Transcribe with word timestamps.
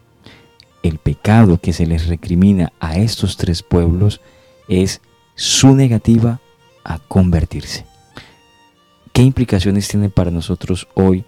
El 0.84 0.98
pecado 0.98 1.60
que 1.60 1.74
se 1.74 1.86
les 1.86 2.08
recrimina 2.08 2.74
a 2.80 2.98
estos 2.98 3.38
tres 3.38 3.64
pueblos 3.64 4.20
es 4.68 5.02
su 5.38 5.76
negativa 5.76 6.42
a 6.84 6.98
convertirse. 6.98 7.86
¿Qué 9.14 9.22
implicaciones 9.22 9.88
tiene 9.88 10.10
para 10.10 10.32
nosotros 10.32 10.88
hoy 10.96 11.26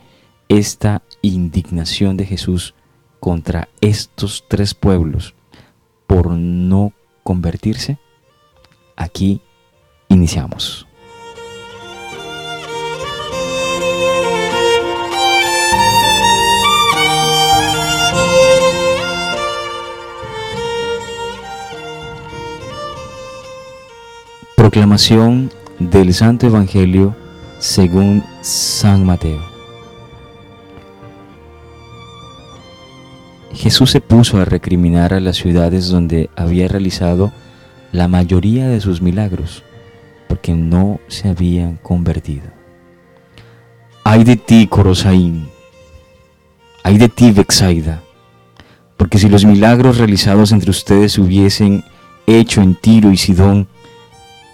esta 0.50 1.04
indignación 1.22 2.18
de 2.18 2.26
Jesús 2.26 2.74
contra 3.20 3.69
estos 3.81 4.46
tres 4.48 4.74
pueblos 4.74 5.36
por 6.08 6.31
no 6.31 6.92
convertirse? 7.24 8.00
Aquí 8.96 9.42
iniciamos. 10.08 10.88
Proclamación 24.69 25.50
del 25.80 26.13
Santo 26.13 26.46
Evangelio 26.46 27.16
según 27.57 28.24
San 28.41 29.03
Mateo. 29.03 29.41
Jesús 33.52 33.90
se 33.90 34.00
puso 34.00 34.40
a 34.40 34.46
recriminar 34.46 35.12
a 35.16 35.19
las 35.19 35.38
ciudades 35.38 35.88
donde 35.88 36.30
había 36.35 36.68
realizado 36.68 37.31
la 37.91 38.07
mayoría 38.07 38.68
de 38.68 38.80
sus 38.80 39.02
milagros, 39.02 39.63
porque 40.28 40.53
no 40.53 41.00
se 41.07 41.30
habían 41.30 41.78
convertido. 41.78 42.46
Ay 44.03 44.24
de 44.24 44.36
ti, 44.36 44.68
Corosaín, 44.68 45.50
ay 46.84 47.00
de 47.00 47.09
ti, 47.09 47.31
Bexaida, 47.31 48.03
porque 48.97 49.18
si 49.18 49.30
los 49.30 49.46
milagros 49.46 49.97
realizados 49.97 50.51
entre 50.51 50.69
ustedes 50.69 51.13
se 51.13 51.22
hubiesen 51.22 51.84
hecho 52.28 52.62
en 52.62 52.75
Tiro 52.75 53.12
y 53.12 53.18
Sidón, 53.18 53.68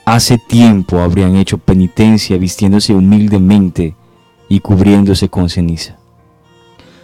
hace 0.06 0.38
tiempo 0.38 1.00
habrían 1.00 1.36
hecho 1.36 1.58
penitencia 1.58 2.38
vistiéndose 2.38 2.94
humildemente 2.94 3.96
y 4.48 4.60
cubriéndose 4.60 5.30
con 5.30 5.50
ceniza. 5.50 5.98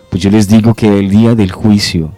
Pues 0.10 0.22
yo 0.22 0.30
les 0.30 0.48
digo 0.48 0.74
que 0.76 1.00
el 1.00 1.10
día 1.10 1.36
del 1.36 1.52
juicio 1.52 2.12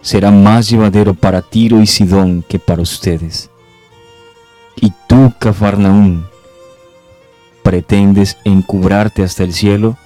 será 0.00 0.30
más 0.30 0.70
llevadero 0.70 1.14
para 1.14 1.42
Tiro 1.42 1.80
y 1.80 1.86
Sidón 1.86 2.44
que 2.48 2.58
para 2.58 2.82
ustedes. 2.82 3.50
Y 4.76 4.92
tú, 5.08 5.32
Cafarnaún, 5.38 6.26
pretendes 7.62 8.36
encubrarte 8.44 9.24
hasta 9.24 9.42
el 9.42 9.52
cielo, 9.52 9.98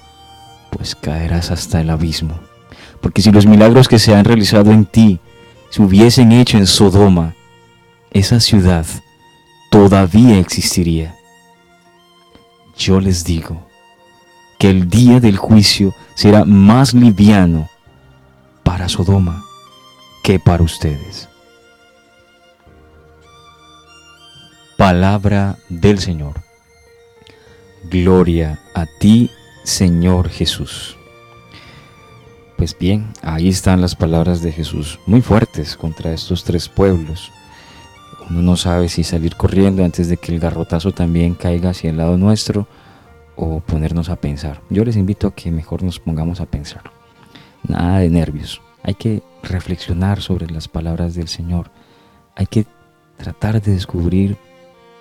pues 0.71 0.95
caerás 0.95 1.51
hasta 1.51 1.79
el 1.81 1.91
abismo. 1.91 2.39
Porque 2.99 3.21
si 3.21 3.31
los 3.31 3.45
milagros 3.45 3.87
que 3.87 3.99
se 3.99 4.15
han 4.15 4.25
realizado 4.25 4.71
en 4.71 4.85
ti 4.85 5.19
se 5.69 5.81
hubiesen 5.81 6.31
hecho 6.31 6.57
en 6.57 6.65
Sodoma, 6.65 7.35
esa 8.11 8.39
ciudad 8.39 8.85
todavía 9.73 10.37
existiría. 10.37 11.15
Yo 12.77 12.99
les 12.99 13.23
digo 13.23 13.67
que 14.59 14.69
el 14.69 14.87
día 14.87 15.19
del 15.19 15.35
juicio 15.35 15.95
será 16.13 16.45
más 16.45 16.93
liviano 16.93 17.67
para 18.61 18.87
Sodoma 18.87 19.43
que 20.23 20.37
para 20.37 20.61
ustedes. 20.61 21.27
Palabra 24.77 25.57
del 25.69 25.97
Señor. 25.97 26.43
Gloria 27.89 28.59
a 28.75 28.85
ti, 28.99 29.31
Señor 29.63 30.29
Jesús. 30.29 30.97
Pues 32.59 32.77
bien, 32.77 33.11
ahí 33.23 33.49
están 33.49 33.81
las 33.81 33.95
palabras 33.95 34.43
de 34.43 34.51
Jesús, 34.51 34.99
muy 35.07 35.21
fuertes 35.21 35.75
contra 35.75 36.13
estos 36.13 36.43
tres 36.43 36.69
pueblos. 36.69 37.31
Uno 38.29 38.41
no 38.41 38.55
sabe 38.55 38.89
si 38.89 39.03
salir 39.03 39.35
corriendo 39.35 39.83
antes 39.83 40.07
de 40.07 40.17
que 40.17 40.33
el 40.33 40.39
garrotazo 40.39 40.91
también 40.91 41.35
caiga 41.35 41.71
hacia 41.71 41.89
el 41.89 41.97
lado 41.97 42.17
nuestro 42.17 42.67
o 43.35 43.59
ponernos 43.59 44.09
a 44.09 44.15
pensar. 44.15 44.61
Yo 44.69 44.85
les 44.85 44.95
invito 44.95 45.27
a 45.27 45.35
que 45.35 45.51
mejor 45.51 45.83
nos 45.83 45.99
pongamos 45.99 46.39
a 46.39 46.45
pensar. 46.45 46.83
Nada 47.67 47.99
de 47.99 48.09
nervios. 48.09 48.61
Hay 48.83 48.95
que 48.95 49.23
reflexionar 49.41 50.21
sobre 50.21 50.47
las 50.47 50.67
palabras 50.67 51.15
del 51.15 51.27
Señor. 51.27 51.71
Hay 52.35 52.47
que 52.47 52.65
tratar 53.17 53.61
de 53.61 53.73
descubrir 53.73 54.37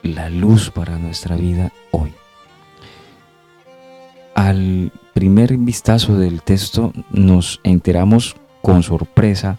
la 0.02 0.28
luz 0.28 0.70
para 0.70 0.98
nuestra 0.98 1.36
vida 1.36 1.72
hoy. 1.90 2.12
Al 4.34 4.92
primer 5.14 5.56
vistazo 5.58 6.16
del 6.16 6.42
texto 6.42 6.92
nos 7.10 7.60
enteramos 7.64 8.36
con 8.62 8.82
sorpresa 8.82 9.58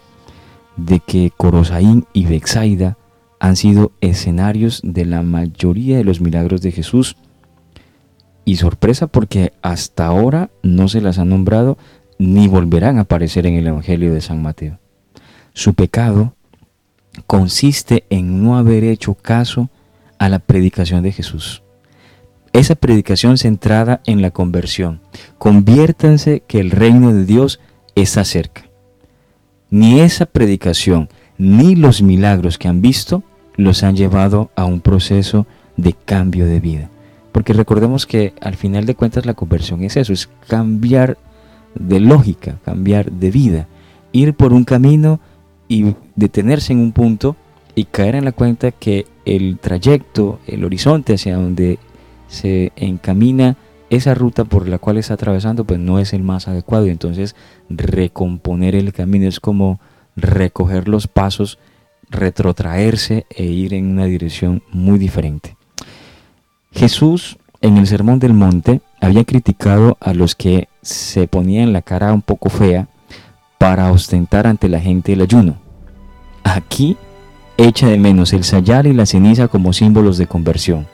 de 0.77 0.99
que 0.99 1.31
Corosaín 1.35 2.05
y 2.13 2.25
Bexaida 2.25 2.97
han 3.43 3.57
sido 3.57 3.91
escenarios 3.99 4.79
de 4.85 5.03
la 5.03 5.21
mayoría 5.21 5.97
de 5.97 6.05
los 6.05 6.21
milagros 6.21 6.61
de 6.61 6.71
Jesús 6.71 7.17
y 8.45 8.55
sorpresa 8.55 9.07
porque 9.07 9.51
hasta 9.61 10.05
ahora 10.05 10.49
no 10.61 10.87
se 10.87 11.01
las 11.01 11.19
ha 11.19 11.25
nombrado 11.25 11.77
ni 12.17 12.47
volverán 12.47 12.99
a 12.99 13.01
aparecer 13.01 13.45
en 13.45 13.55
el 13.55 13.67
Evangelio 13.67 14.13
de 14.13 14.21
San 14.21 14.41
Mateo. 14.41 14.79
Su 15.51 15.73
pecado 15.73 16.37
consiste 17.27 18.05
en 18.09 18.41
no 18.41 18.55
haber 18.55 18.85
hecho 18.85 19.13
caso 19.13 19.69
a 20.19 20.29
la 20.29 20.39
predicación 20.39 21.03
de 21.03 21.11
Jesús. 21.11 21.63
Esa 22.53 22.75
predicación 22.75 23.37
centrada 23.37 23.99
en 24.05 24.21
la 24.21 24.31
conversión. 24.31 25.01
Conviértanse 25.37 26.43
que 26.47 26.61
el 26.61 26.71
reino 26.71 27.13
de 27.13 27.25
Dios 27.25 27.59
está 27.93 28.23
cerca. 28.23 28.69
Ni 29.69 29.99
esa 29.99 30.27
predicación 30.27 31.09
ni 31.37 31.75
los 31.75 32.01
milagros 32.01 32.57
que 32.57 32.69
han 32.69 32.81
visto 32.81 33.21
los 33.55 33.83
han 33.83 33.95
llevado 33.95 34.49
a 34.55 34.65
un 34.65 34.81
proceso 34.81 35.45
de 35.77 35.93
cambio 35.93 36.45
de 36.45 36.59
vida. 36.59 36.89
Porque 37.31 37.53
recordemos 37.53 38.05
que 38.05 38.33
al 38.41 38.55
final 38.55 38.85
de 38.85 38.95
cuentas 38.95 39.25
la 39.25 39.33
conversión 39.33 39.83
es 39.83 39.97
eso, 39.97 40.13
es 40.13 40.29
cambiar 40.47 41.17
de 41.75 41.99
lógica, 41.99 42.59
cambiar 42.63 43.11
de 43.11 43.31
vida, 43.31 43.67
ir 44.11 44.35
por 44.35 44.53
un 44.53 44.63
camino 44.63 45.19
y 45.67 45.95
detenerse 46.15 46.73
en 46.73 46.79
un 46.79 46.91
punto 46.91 47.35
y 47.75 47.85
caer 47.85 48.15
en 48.15 48.25
la 48.25 48.31
cuenta 48.31 48.71
que 48.71 49.07
el 49.25 49.57
trayecto, 49.59 50.39
el 50.45 50.63
horizonte 50.63 51.15
hacia 51.15 51.35
donde 51.35 51.79
se 52.27 52.71
encamina 52.75 53.57
esa 53.89 54.13
ruta 54.13 54.43
por 54.43 54.67
la 54.67 54.79
cual 54.79 54.97
está 54.97 55.15
atravesando, 55.15 55.65
pues 55.65 55.79
no 55.79 55.99
es 55.99 56.13
el 56.13 56.23
más 56.23 56.47
adecuado. 56.47 56.87
Y 56.87 56.91
entonces 56.91 57.35
recomponer 57.69 58.75
el 58.75 58.93
camino 58.93 59.27
es 59.27 59.39
como 59.39 59.79
recoger 60.15 60.87
los 60.87 61.07
pasos, 61.07 61.57
retrotraerse 62.13 63.25
e 63.29 63.43
ir 63.43 63.73
en 63.73 63.91
una 63.91 64.05
dirección 64.05 64.63
muy 64.71 64.97
diferente. 64.97 65.57
Jesús 66.71 67.37
en 67.61 67.77
el 67.77 67.87
Sermón 67.87 68.19
del 68.19 68.33
Monte 68.33 68.81
había 69.01 69.23
criticado 69.23 69.97
a 69.99 70.13
los 70.13 70.35
que 70.35 70.67
se 70.81 71.27
ponían 71.27 71.73
la 71.73 71.81
cara 71.81 72.13
un 72.13 72.21
poco 72.21 72.49
fea 72.49 72.87
para 73.57 73.91
ostentar 73.91 74.47
ante 74.47 74.69
la 74.69 74.79
gente 74.79 75.13
el 75.13 75.21
ayuno. 75.21 75.57
Aquí 76.43 76.97
echa 77.57 77.87
de 77.87 77.97
menos 77.97 78.33
el 78.33 78.43
sayal 78.43 78.87
y 78.87 78.93
la 78.93 79.05
ceniza 79.05 79.47
como 79.47 79.73
símbolos 79.73 80.17
de 80.17 80.27
conversión. 80.27 80.87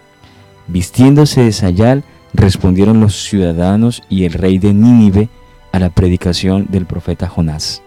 Vistiéndose 0.67 1.41
de 1.41 1.51
sayal, 1.51 2.03
respondieron 2.33 2.99
los 2.99 3.23
ciudadanos 3.23 4.03
y 4.09 4.25
el 4.25 4.33
rey 4.33 4.59
de 4.59 4.73
Nínive 4.73 5.29
a 5.71 5.79
la 5.79 5.89
predicación 5.89 6.67
del 6.69 6.85
profeta 6.85 7.27
Jonás. 7.27 7.81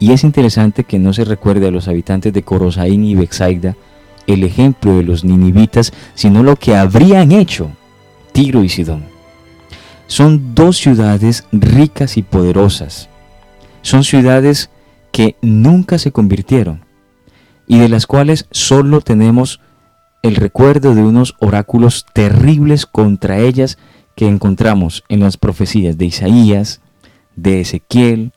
Y 0.00 0.12
es 0.12 0.24
interesante 0.24 0.84
que 0.84 0.98
no 0.98 1.12
se 1.12 1.24
recuerde 1.24 1.68
a 1.68 1.70
los 1.70 1.86
habitantes 1.86 2.32
de 2.32 2.42
Corosaín 2.42 3.04
y 3.04 3.14
Bexaida 3.14 3.76
el 4.26 4.44
ejemplo 4.44 4.96
de 4.96 5.02
los 5.02 5.24
ninivitas, 5.24 5.92
sino 6.14 6.42
lo 6.42 6.56
que 6.56 6.74
habrían 6.74 7.32
hecho 7.32 7.70
Tiro 8.32 8.64
y 8.64 8.70
Sidón. 8.70 9.04
Son 10.06 10.54
dos 10.54 10.78
ciudades 10.78 11.44
ricas 11.52 12.16
y 12.16 12.22
poderosas. 12.22 13.08
Son 13.82 14.02
ciudades 14.02 14.70
que 15.12 15.36
nunca 15.42 15.98
se 15.98 16.12
convirtieron 16.12 16.84
y 17.66 17.78
de 17.78 17.88
las 17.88 18.06
cuales 18.06 18.46
solo 18.50 19.02
tenemos 19.02 19.60
el 20.22 20.36
recuerdo 20.36 20.94
de 20.94 21.02
unos 21.02 21.36
oráculos 21.40 22.06
terribles 22.12 22.86
contra 22.86 23.38
ellas 23.38 23.78
que 24.16 24.28
encontramos 24.28 25.04
en 25.08 25.20
las 25.20 25.36
profecías 25.36 25.98
de 25.98 26.06
Isaías, 26.06 26.80
de 27.36 27.60
Ezequiel, 27.60 28.32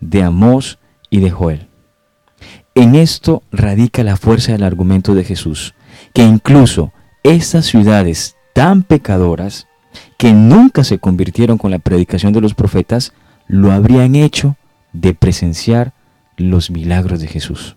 de 0.00 0.22
Amós 0.22 0.78
y 1.14 1.20
de. 1.20 1.68
En 2.74 2.96
esto 2.96 3.44
radica 3.52 4.02
la 4.02 4.16
fuerza 4.16 4.50
del 4.50 4.64
argumento 4.64 5.14
de 5.14 5.22
Jesús, 5.22 5.74
que 6.12 6.24
incluso 6.24 6.92
estas 7.22 7.66
ciudades 7.66 8.34
tan 8.52 8.82
pecadoras, 8.82 9.68
que 10.18 10.32
nunca 10.32 10.82
se 10.82 10.98
convirtieron 10.98 11.56
con 11.56 11.70
la 11.70 11.78
predicación 11.78 12.32
de 12.32 12.40
los 12.40 12.54
profetas, 12.54 13.12
lo 13.46 13.70
habrían 13.70 14.16
hecho 14.16 14.56
de 14.92 15.14
presenciar 15.14 15.92
los 16.36 16.72
milagros 16.72 17.20
de 17.20 17.28
Jesús. 17.28 17.76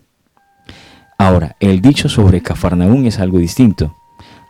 Ahora, 1.16 1.54
el 1.60 1.80
dicho 1.80 2.08
sobre 2.08 2.40
Cafarnaún 2.40 3.06
es 3.06 3.20
algo 3.20 3.38
distinto. 3.38 3.94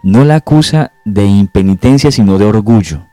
No 0.02 0.24
la 0.24 0.36
acusa 0.36 0.92
de 1.04 1.26
impenitencia, 1.26 2.10
sino 2.10 2.38
de 2.38 2.46
orgullo. 2.46 3.04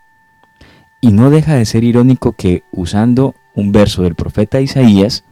Y 1.01 1.11
no 1.11 1.29
deja 1.29 1.55
de 1.55 1.65
ser 1.65 1.83
irónico 1.83 2.31
que, 2.31 2.63
usando 2.71 3.35
un 3.55 3.73
verso 3.73 4.03
del 4.03 4.15
profeta 4.15 4.61
Isaías, 4.61 5.24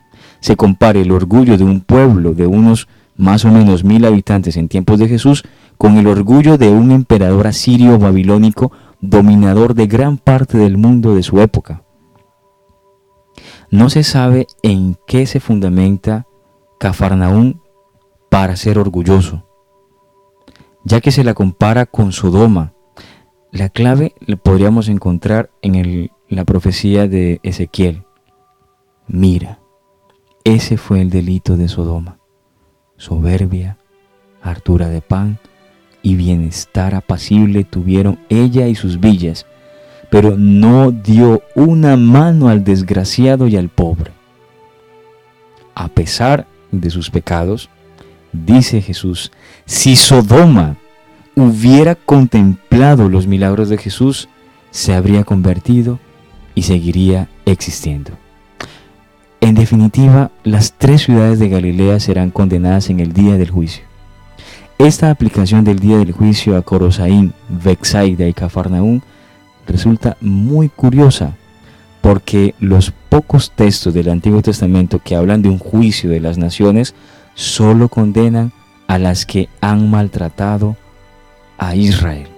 se 0.44 0.58
compare 0.58 1.00
el 1.00 1.14
orgullo 1.14 1.58
de 1.58 1.64
un 1.64 1.80
pueblo 1.80 2.34
de 2.34 2.48
unos 2.48 2.90
más 3.16 3.46
o 3.46 3.48
menos 3.50 3.86
mil 3.86 4.04
habitantes 4.04 4.58
en 4.58 4.68
tiempos 4.68 5.00
de 5.00 5.08
Jesús 5.08 5.46
con 5.78 5.96
el 5.96 6.06
orgullo 6.06 6.58
de 6.58 6.68
un 6.68 6.92
emperador 6.92 7.48
asirio 7.48 7.98
babilónico 7.98 8.74
dominador 9.00 9.74
de 9.74 9.88
gran 9.88 10.18
parte 10.18 10.58
del 10.58 10.76
mundo 10.76 11.16
de 11.16 11.24
su 11.24 11.40
época. 11.40 11.84
No 13.72 13.90
se 13.90 14.04
sabe 14.04 14.46
en 14.64 14.98
qué 15.08 15.28
se 15.28 15.40
fundamenta 15.40 16.28
Cafarnaún 16.78 17.62
para 18.30 18.58
ser 18.58 18.78
orgulloso, 18.78 19.48
ya 20.84 21.00
que 21.00 21.12
se 21.12 21.24
la 21.24 21.34
compara 21.36 21.86
con 21.86 22.12
Sodoma. 22.12 22.74
La 23.54 23.70
clave 23.70 24.14
la 24.20 24.36
podríamos 24.36 24.90
encontrar 24.90 25.52
en 25.62 26.12
la 26.28 26.44
profecía 26.44 27.08
de 27.08 27.40
Ezequiel. 27.44 28.04
Mira, 29.08 29.63
ese 30.44 30.78
fue 30.78 31.02
el 31.02 31.10
delito 31.10 31.58
de 31.58 31.68
Sodoma. 31.68 32.18
Soberbia, 32.98 33.78
hartura 34.42 34.90
de 34.90 35.02
pan 35.02 35.40
y 36.02 36.16
bienestar 36.16 36.96
apacible 36.96 37.64
tuvieron 37.64 38.20
ella 38.30 38.68
y 38.68 38.76
sus 38.76 39.00
villas, 39.00 39.46
pero 40.10 40.36
no 40.38 40.92
dio 40.92 41.42
una 41.56 41.98
mano 41.98 42.50
al 42.50 42.64
desgraciado 42.64 43.48
y 43.48 43.58
al 43.58 43.70
pobre. 43.70 44.12
A 45.76 45.88
pesar 45.88 46.46
de 46.72 46.90
sus 46.90 47.10
pecados, 47.10 47.70
dice 48.32 48.82
Jesús, 48.82 49.32
si 49.66 49.96
Sodoma 49.96 50.78
hubiera 51.36 51.96
contemplado 51.96 53.10
los 53.10 53.28
milagros 53.28 53.70
de 53.70 53.78
Jesús, 53.78 54.28
se 54.72 54.94
habría 54.94 55.24
convertido 55.24 56.00
y 56.54 56.64
seguiría 56.64 57.30
existiendo. 57.46 58.23
En 59.44 59.56
definitiva, 59.56 60.32
las 60.46 60.72
tres 60.72 61.02
ciudades 61.02 61.38
de 61.38 61.50
Galilea 61.50 62.00
serán 62.00 62.32
condenadas 62.32 62.90
en 62.90 63.02
el 63.02 63.12
día 63.12 63.36
del 63.36 63.52
juicio. 63.52 63.84
Esta 64.78 65.10
aplicación 65.10 65.66
del 65.66 65.80
día 65.80 65.98
del 65.98 66.14
juicio 66.14 66.56
a 66.56 66.62
Corosaín, 66.62 67.34
Vexaida 67.50 68.26
y 68.26 68.32
Cafarnaún 68.32 69.04
resulta 69.68 70.16
muy 70.22 70.70
curiosa 70.70 71.36
porque 72.00 72.56
los 72.62 72.94
pocos 73.10 73.52
textos 73.52 73.94
del 73.94 74.08
Antiguo 74.08 74.42
Testamento 74.42 75.00
que 75.04 75.18
hablan 75.18 75.42
de 75.42 75.50
un 75.50 75.60
juicio 75.60 76.10
de 76.10 76.22
las 76.22 76.38
naciones 76.38 76.96
solo 77.36 77.90
condenan 77.90 78.54
a 78.88 78.98
las 78.98 79.26
que 79.26 79.50
han 79.60 79.92
maltratado 79.92 80.78
a 81.58 81.76
Israel. 81.76 82.30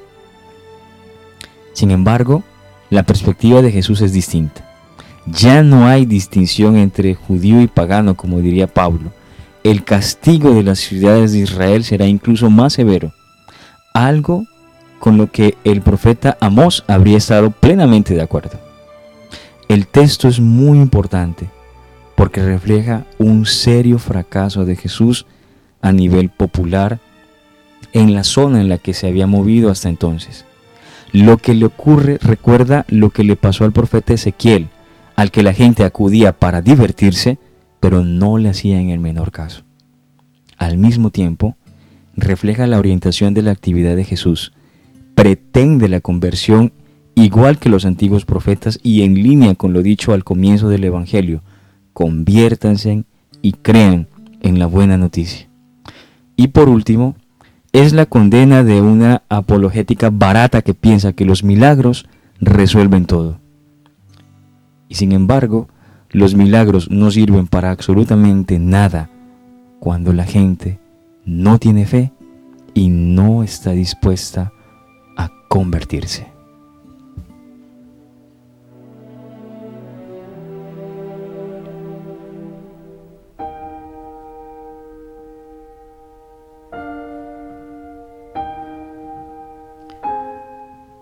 Sin 1.73 1.91
embargo, 1.91 2.41
la 2.89 3.03
perspectiva 3.03 3.61
de 3.61 3.71
Jesús 3.71 4.01
es 4.01 4.11
distinta. 4.11 4.74
Ya 5.25 5.63
no 5.63 5.87
hay 5.87 6.05
distinción 6.05 6.75
entre 6.75 7.15
judío 7.15 7.61
y 7.61 7.67
pagano, 7.67 8.15
como 8.15 8.39
diría 8.39 8.67
Pablo. 8.67 9.11
El 9.63 9.83
castigo 9.83 10.53
de 10.53 10.63
las 10.63 10.79
ciudades 10.79 11.31
de 11.31 11.39
Israel 11.39 11.83
será 11.83 12.05
incluso 12.05 12.51
más 12.51 12.73
severo, 12.73 13.11
algo 13.93 14.45
con 14.99 15.17
lo 15.17 15.31
que 15.31 15.57
el 15.63 15.81
profeta 15.81 16.37
Amós 16.39 16.83
habría 16.87 17.17
estado 17.17 17.49
plenamente 17.49 18.13
de 18.13 18.21
acuerdo. 18.21 18.59
El 19.67 19.87
texto 19.87 20.27
es 20.27 20.39
muy 20.39 20.77
importante 20.77 21.49
porque 22.15 22.45
refleja 22.45 23.05
un 23.17 23.47
serio 23.47 23.97
fracaso 23.97 24.65
de 24.65 24.75
Jesús 24.75 25.25
a 25.81 25.91
nivel 25.91 26.29
popular 26.29 26.99
en 27.93 28.13
la 28.13 28.23
zona 28.23 28.61
en 28.61 28.69
la 28.69 28.77
que 28.77 28.93
se 28.93 29.07
había 29.07 29.25
movido 29.25 29.71
hasta 29.71 29.89
entonces. 29.89 30.45
Lo 31.11 31.37
que 31.37 31.55
le 31.55 31.65
ocurre 31.65 32.19
recuerda 32.21 32.85
lo 32.87 33.09
que 33.09 33.23
le 33.23 33.35
pasó 33.35 33.63
al 33.63 33.71
profeta 33.71 34.13
Ezequiel, 34.13 34.69
al 35.15 35.31
que 35.31 35.43
la 35.43 35.53
gente 35.53 35.83
acudía 35.83 36.33
para 36.33 36.61
divertirse, 36.61 37.37
pero 37.79 38.03
no 38.03 38.37
le 38.37 38.49
hacía 38.49 38.79
en 38.79 38.89
el 38.89 38.99
menor 38.99 39.31
caso. 39.31 39.63
Al 40.57 40.77
mismo 40.77 41.09
tiempo, 41.09 41.55
refleja 42.15 42.67
la 42.67 42.79
orientación 42.79 43.33
de 43.33 43.41
la 43.41 43.51
actividad 43.51 43.95
de 43.95 44.03
Jesús, 44.05 44.53
pretende 45.15 45.87
la 45.89 46.01
conversión 46.01 46.73
igual 47.15 47.57
que 47.57 47.69
los 47.69 47.85
antiguos 47.85 48.25
profetas 48.25 48.79
y 48.83 49.03
en 49.03 49.15
línea 49.15 49.55
con 49.55 49.73
lo 49.73 49.81
dicho 49.81 50.13
al 50.13 50.23
comienzo 50.23 50.69
del 50.69 50.83
Evangelio, 50.83 51.41
conviértanse 51.93 53.05
y 53.41 53.53
crean 53.53 54.07
en 54.41 54.59
la 54.59 54.65
buena 54.65 54.97
noticia. 54.97 55.47
Y 56.35 56.49
por 56.49 56.67
último, 56.67 57.15
es 57.71 57.93
la 57.93 58.05
condena 58.05 58.63
de 58.63 58.81
una 58.81 59.23
apologética 59.29 60.09
barata 60.09 60.61
que 60.61 60.73
piensa 60.73 61.13
que 61.13 61.25
los 61.25 61.43
milagros 61.43 62.05
resuelven 62.39 63.05
todo. 63.05 63.39
Y 64.95 64.97
sin 64.97 65.11
embargo, 65.11 65.67
los 66.09 66.35
milagros 66.35 66.89
no 66.89 67.11
sirven 67.11 67.47
para 67.47 67.69
absolutamente 67.69 68.59
nada 68.59 69.09
cuando 69.81 70.13
la 70.13 70.23
gente 70.23 70.79
no 71.25 71.59
tiene 71.59 71.85
fe 71.85 72.13
y 72.73 72.87
no 72.87 73.43
está 73.43 73.71
dispuesta 73.71 74.53
a 75.17 75.29
convertirse. 75.49 76.27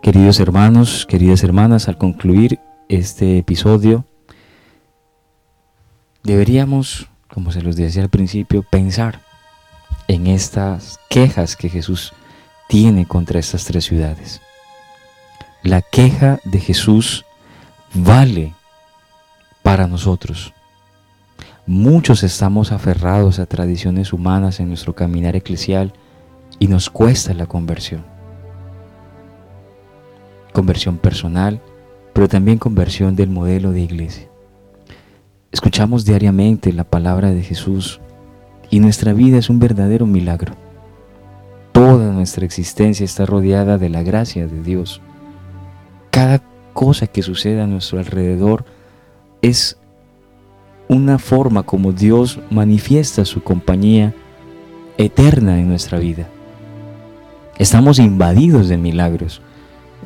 Queridos 0.01 0.39
hermanos, 0.39 1.05
queridas 1.07 1.43
hermanas, 1.43 1.87
al 1.87 1.99
concluir 1.99 2.59
este 2.89 3.37
episodio, 3.37 4.05
deberíamos, 6.23 7.07
como 7.27 7.51
se 7.51 7.61
los 7.61 7.75
decía 7.75 8.03
al 8.03 8.09
principio, 8.09 8.63
pensar 8.63 9.21
en 10.07 10.27
estas 10.27 10.99
quejas 11.09 11.55
que 11.55 11.69
Jesús 11.69 12.13
tiene 12.67 13.07
contra 13.07 13.39
estas 13.39 13.65
tres 13.65 13.85
ciudades. 13.85 14.41
La 15.63 15.81
queja 15.81 16.39
de 16.43 16.59
Jesús 16.59 17.25
vale 17.93 18.53
para 19.61 19.87
nosotros. 19.87 20.53
Muchos 21.65 22.23
estamos 22.23 22.71
aferrados 22.73 23.39
a 23.39 23.45
tradiciones 23.45 24.11
humanas 24.11 24.59
en 24.59 24.67
nuestro 24.67 24.93
caminar 24.93 25.35
eclesial 25.35 25.93
y 26.59 26.67
nos 26.67 26.89
cuesta 26.89 27.33
la 27.33 27.45
conversión. 27.45 28.05
Conversión 30.51 30.97
personal, 30.97 31.61
pero 32.13 32.27
también 32.27 32.59
conversión 32.59 33.15
del 33.15 33.29
modelo 33.29 33.71
de 33.71 33.81
iglesia. 33.81 34.29
Escuchamos 35.51 36.05
diariamente 36.05 36.71
la 36.73 36.83
palabra 36.83 37.31
de 37.31 37.41
Jesús 37.41 37.99
y 38.69 38.79
nuestra 38.79 39.13
vida 39.13 39.37
es 39.37 39.49
un 39.49 39.59
verdadero 39.59 40.05
milagro. 40.05 40.55
Toda 41.71 42.11
nuestra 42.11 42.45
existencia 42.45 43.03
está 43.03 43.25
rodeada 43.25 43.77
de 43.77 43.89
la 43.89 44.03
gracia 44.03 44.47
de 44.47 44.61
Dios. 44.61 45.01
Cada 46.11 46.41
cosa 46.73 47.07
que 47.07 47.21
sucede 47.23 47.61
a 47.61 47.67
nuestro 47.67 47.99
alrededor 47.99 48.65
es 49.41 49.77
una 50.87 51.17
forma 51.17 51.63
como 51.63 51.91
Dios 51.91 52.39
manifiesta 52.49 53.25
su 53.25 53.43
compañía 53.43 54.13
eterna 54.97 55.59
en 55.59 55.67
nuestra 55.67 55.99
vida. 55.99 56.27
Estamos 57.57 57.99
invadidos 57.99 58.69
de 58.69 58.77
milagros. 58.77 59.41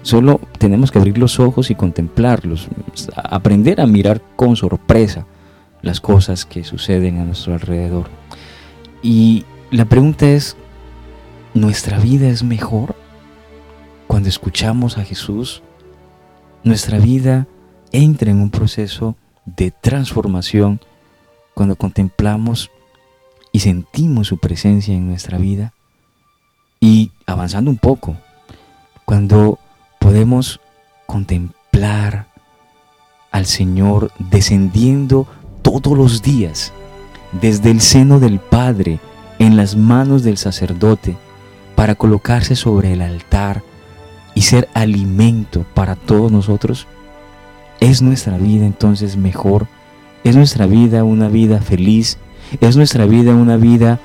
Solo 0.07 0.39
tenemos 0.57 0.89
que 0.89 0.99
abrir 0.99 1.17
los 1.17 1.37
ojos 1.37 1.69
y 1.69 1.75
contemplarlos, 1.75 2.69
aprender 3.17 3.81
a 3.81 3.85
mirar 3.85 4.21
con 4.37 4.55
sorpresa 4.55 5.25
las 5.81 5.99
cosas 5.99 6.45
que 6.45 6.63
suceden 6.63 7.19
a 7.19 7.25
nuestro 7.25 7.53
alrededor. 7.53 8.07
Y 9.03 9.43
la 9.69 9.83
pregunta 9.83 10.25
es, 10.29 10.55
¿nuestra 11.53 11.99
vida 11.99 12.29
es 12.29 12.41
mejor 12.41 12.95
cuando 14.07 14.29
escuchamos 14.29 14.97
a 14.97 15.03
Jesús? 15.03 15.61
¿Nuestra 16.63 16.99
vida 16.99 17.45
entra 17.91 18.31
en 18.31 18.39
un 18.39 18.49
proceso 18.49 19.17
de 19.45 19.71
transformación 19.71 20.79
cuando 21.53 21.75
contemplamos 21.75 22.71
y 23.51 23.59
sentimos 23.59 24.27
su 24.27 24.37
presencia 24.37 24.95
en 24.95 25.05
nuestra 25.05 25.37
vida? 25.37 25.73
Y 26.79 27.11
avanzando 27.25 27.69
un 27.69 27.77
poco, 27.77 28.15
cuando 29.03 29.59
podemos 30.07 30.61
contemplar 31.05 32.27
al 33.29 33.45
Señor 33.45 34.09
descendiendo 34.19 35.27
todos 35.61 35.97
los 35.97 36.21
días 36.21 36.71
desde 37.33 37.71
el 37.71 37.81
seno 37.81 38.21
del 38.21 38.39
Padre 38.39 39.01
en 39.37 39.57
las 39.57 39.75
manos 39.75 40.23
del 40.23 40.37
sacerdote 40.37 41.17
para 41.75 41.95
colocarse 41.95 42.55
sobre 42.55 42.93
el 42.93 43.01
altar 43.01 43.63
y 44.33 44.43
ser 44.43 44.69
alimento 44.73 45.65
para 45.73 45.97
todos 45.97 46.31
nosotros, 46.31 46.87
¿es 47.81 48.01
nuestra 48.01 48.37
vida 48.37 48.65
entonces 48.65 49.17
mejor? 49.17 49.67
¿Es 50.23 50.37
nuestra 50.37 50.67
vida 50.67 51.03
una 51.03 51.27
vida 51.27 51.59
feliz? 51.59 52.17
¿Es 52.61 52.77
nuestra 52.77 53.05
vida 53.05 53.35
una 53.35 53.57
vida 53.57 53.99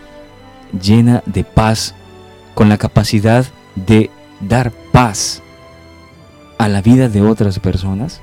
llena 0.83 1.23
de 1.27 1.45
paz, 1.45 1.95
con 2.55 2.69
la 2.69 2.77
capacidad 2.77 3.47
de 3.77 4.11
dar 4.41 4.73
paz 4.91 5.43
a 6.62 6.69
la 6.69 6.81
vida 6.81 7.09
de 7.09 7.23
otras 7.23 7.59
personas? 7.59 8.21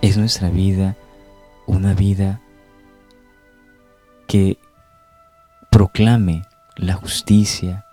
¿Es 0.00 0.16
nuestra 0.16 0.48
vida 0.48 0.94
una 1.66 1.92
vida 1.92 2.40
que 4.28 4.58
proclame 5.72 6.44
la 6.76 6.94
justicia, 6.94 7.84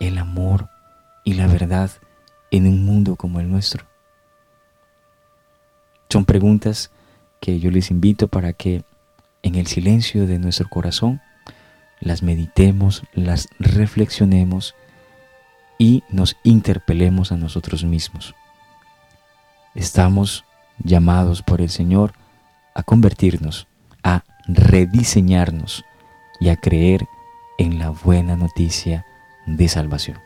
el 0.00 0.18
amor 0.18 0.68
y 1.22 1.34
la 1.34 1.46
verdad 1.46 1.92
en 2.50 2.66
un 2.66 2.84
mundo 2.84 3.14
como 3.14 3.38
el 3.38 3.48
nuestro? 3.48 3.86
Son 6.08 6.24
preguntas 6.24 6.90
que 7.38 7.60
yo 7.60 7.70
les 7.70 7.92
invito 7.92 8.26
para 8.26 8.52
que 8.52 8.82
en 9.44 9.54
el 9.54 9.68
silencio 9.68 10.26
de 10.26 10.40
nuestro 10.40 10.68
corazón 10.68 11.20
las 12.00 12.24
meditemos, 12.24 13.04
las 13.14 13.48
reflexionemos 13.60 14.74
y 15.78 16.02
nos 16.10 16.36
interpelemos 16.42 17.32
a 17.32 17.36
nosotros 17.36 17.84
mismos. 17.84 18.34
Estamos 19.74 20.44
llamados 20.82 21.42
por 21.42 21.60
el 21.60 21.70
Señor 21.70 22.12
a 22.74 22.82
convertirnos, 22.82 23.68
a 24.02 24.24
rediseñarnos 24.46 25.84
y 26.40 26.48
a 26.48 26.56
creer 26.56 27.06
en 27.58 27.78
la 27.78 27.90
buena 27.90 28.36
noticia 28.36 29.06
de 29.46 29.68
salvación. 29.68 30.18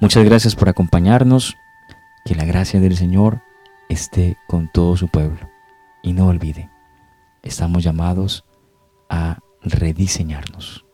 Muchas 0.00 0.24
gracias 0.24 0.54
por 0.54 0.68
acompañarnos. 0.68 1.56
Que 2.24 2.34
la 2.34 2.46
gracia 2.46 2.80
del 2.80 2.96
Señor 2.96 3.42
esté 3.90 4.38
con 4.46 4.68
todo 4.68 4.96
su 4.96 5.08
pueblo. 5.08 5.50
Y 6.02 6.14
no 6.14 6.28
olvide, 6.28 6.70
estamos 7.42 7.84
llamados 7.84 8.44
a 9.10 9.38
rediseñarnos. 9.62 10.84